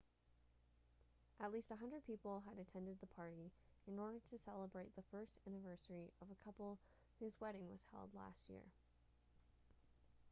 at 1.39 1.51
least 1.51 1.69
100 1.69 2.03
people 2.03 2.41
had 2.49 2.57
attended 2.57 2.97
the 2.99 3.05
party 3.05 3.51
in 3.87 3.99
order 3.99 4.17
to 4.27 4.35
celebrate 4.35 4.95
the 4.95 5.03
first 5.11 5.37
anniversary 5.45 6.11
of 6.23 6.27
a 6.31 6.43
couple 6.43 6.79
whose 7.19 7.39
wedding 7.39 7.69
was 7.69 7.85
held 7.93 8.09
last 8.15 8.49
year 8.49 8.63